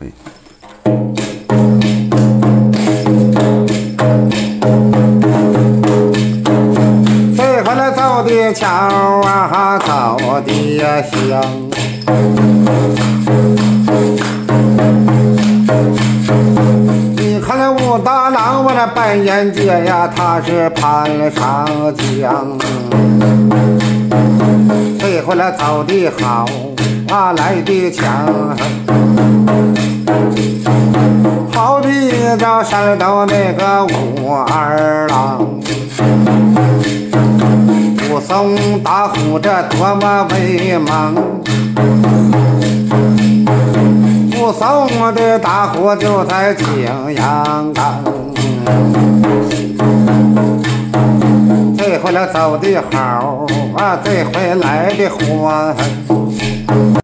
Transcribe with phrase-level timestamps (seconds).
[0.00, 0.12] 可以。
[7.36, 10.16] 这回来走的巧啊，走
[10.46, 11.42] 的香。
[17.16, 22.58] 你看那武大郎，我那扮演姐呀，他是攀上江。
[24.98, 26.46] 这回来走的好
[27.10, 28.56] 啊，来的强。
[32.50, 35.46] 比这山东那个武二郎。
[38.10, 41.14] 武松打虎这多么威猛！
[44.36, 46.66] 武松的大虎就在景
[47.14, 48.02] 阳冈。
[51.78, 55.76] 这回来走的好啊，这回来的欢。